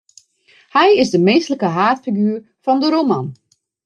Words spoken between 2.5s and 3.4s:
fan de roman.